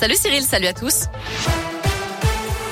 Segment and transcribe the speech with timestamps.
[0.00, 1.08] Salut Cyril, salut à tous.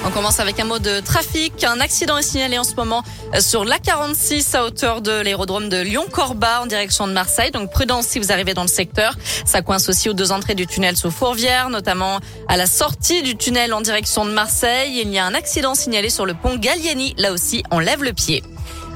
[0.07, 1.63] On commence avec un mot de trafic.
[1.63, 3.03] Un accident est signalé en ce moment
[3.39, 7.51] sur l'A46 à hauteur de l'aérodrome de Lyon-Corba en direction de Marseille.
[7.51, 9.15] Donc prudence si vous arrivez dans le secteur.
[9.45, 12.19] Ça coince aussi aux deux entrées du tunnel sous Fourvière, notamment
[12.49, 14.99] à la sortie du tunnel en direction de Marseille.
[15.03, 17.15] Il y a un accident signalé sur le pont Gallieni.
[17.19, 18.43] Là aussi, on lève le pied.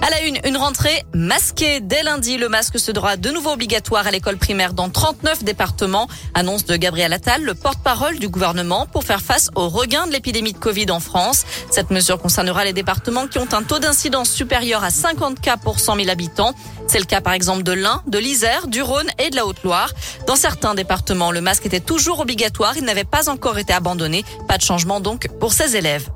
[0.05, 1.79] À la une, une rentrée masquée.
[1.79, 6.09] Dès lundi, le masque sera de nouveau obligatoire à l'école primaire dans 39 départements.
[6.35, 10.54] Annonce de Gabriel Attal, le porte-parole du gouvernement, pour faire face au regain de l'épidémie
[10.54, 11.45] de Covid en France.
[11.71, 15.79] Cette mesure concernera les départements qui ont un taux d'incidence supérieur à 50 cas pour
[15.79, 16.53] 100 000 habitants.
[16.89, 19.93] C'est le cas par exemple de l'Ain, de l'Isère, du Rhône et de la Haute-Loire.
[20.26, 22.76] Dans certains départements, le masque était toujours obligatoire.
[22.76, 24.25] Il n'avait pas encore été abandonné.
[24.48, 26.09] Pas de changement donc pour ces élèves.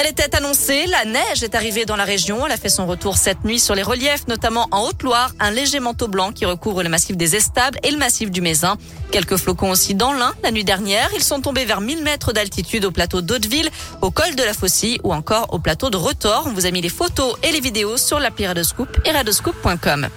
[0.00, 2.46] Elle était annoncée, la neige est arrivée dans la région.
[2.46, 5.80] Elle a fait son retour cette nuit sur les reliefs, notamment en Haute-Loire, un léger
[5.80, 8.78] manteau blanc qui recouvre le massif des Estables et le massif du Mézin.
[9.10, 11.10] Quelques flocons aussi dans l'Ain la nuit dernière.
[11.16, 15.00] Ils sont tombés vers 1000 mètres d'altitude au plateau d'Hauteville, au col de la Faucille
[15.02, 16.44] ou encore au plateau de Retors.
[16.46, 20.08] On vous a mis les photos et les vidéos sur l'appli Radoscoop et radoscoop.com.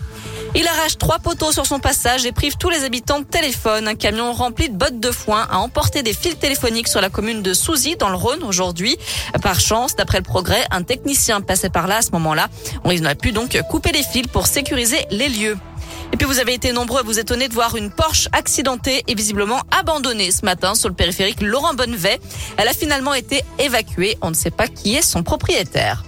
[0.54, 3.88] Il arrache trois poteaux sur son passage et prive tous les habitants de téléphone.
[3.88, 7.42] Un camion rempli de bottes de foin a emporté des fils téléphoniques sur la commune
[7.42, 8.98] de Souzy dans le Rhône aujourd'hui.
[9.42, 12.50] Par chance, d'après le progrès, un technicien passait par là à ce moment-là.
[12.84, 15.58] On a pu donc couper les fils pour sécuriser les lieux.
[16.12, 19.16] Et puis vous avez été nombreux à vous étonner de voir une Porsche accidentée et
[19.16, 22.20] visiblement abandonnée ce matin sur le périphérique Laurent Bonnevet.
[22.58, 24.18] Elle a finalement été évacuée.
[24.22, 26.04] On ne sait pas qui est son propriétaire.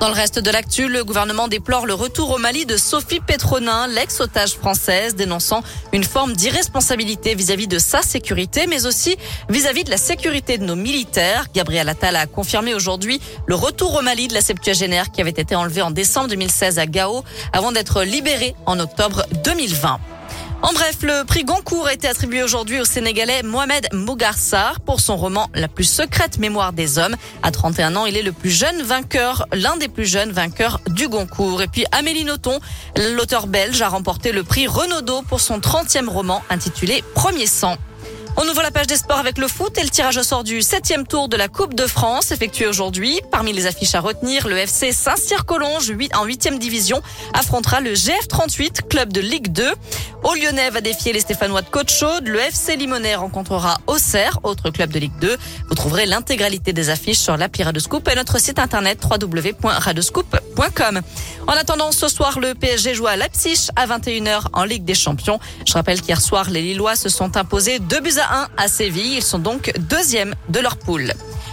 [0.00, 3.86] Dans le reste de l'actu, le gouvernement déplore le retour au Mali de Sophie Petronin,
[3.86, 5.62] l'ex-otage française, dénonçant
[5.92, 9.18] une forme d'irresponsabilité vis-à-vis de sa sécurité, mais aussi
[9.50, 11.48] vis-à-vis de la sécurité de nos militaires.
[11.54, 15.54] Gabriel Attal a confirmé aujourd'hui le retour au Mali de la septuagénaire qui avait été
[15.54, 20.00] enlevée en décembre 2016 à Gao avant d'être libérée en octobre 2020.
[20.62, 25.16] En bref, le prix Goncourt a été attribué aujourd'hui au Sénégalais Mohamed Mougarsar pour son
[25.16, 27.16] roman La plus secrète mémoire des hommes.
[27.42, 31.08] À 31 ans, il est le plus jeune vainqueur, l'un des plus jeunes vainqueurs du
[31.08, 31.62] Goncourt.
[31.62, 32.60] Et puis Amélie Nothomb,
[32.96, 37.76] l'auteur belge, a remporté le prix Renaudot pour son 30e roman intitulé Premier sang.
[38.36, 40.62] On ouvre la page des sports avec le foot et le tirage au sort du
[40.62, 43.20] septième tour de la Coupe de France effectué aujourd'hui.
[43.30, 47.02] Parmi les affiches à retenir, le FC Saint-Cyr-Collonges en huitième division
[47.34, 49.72] affrontera le GF38, club de Ligue 2.
[50.22, 52.28] Au Lyonnais va défier les Stéphanois de Côte-Chaude.
[52.28, 55.36] Le FC Limonais rencontrera Auxerre, autre club de Ligue 2.
[55.68, 61.00] Vous trouverez l'intégralité des affiches sur l'appli Radescoop et notre site internet www.radescoop.com.
[61.46, 65.40] En attendant, ce soir, le PSG joue à Leipzig à 21h en Ligue des Champions.
[65.66, 69.16] Je rappelle qu'hier soir, les Lillois se sont imposés 2 buts à 1 à Séville.
[69.16, 71.12] Ils sont donc deuxièmes de leur poule.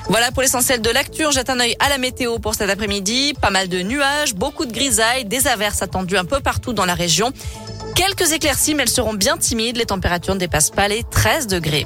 [0.10, 1.24] Voilà pour l'essentiel de l'actu.
[1.32, 3.34] Jette un œil à la météo pour cet après-midi.
[3.42, 6.96] Pas mal de nuages, beaucoup de grisailles, des averses attendues un peu partout dans la
[6.96, 7.34] région.
[7.96, 9.78] Quelques éclaircies, mais elles seront bien timides.
[9.78, 11.86] Les températures ne dépassent pas les 13 degrés.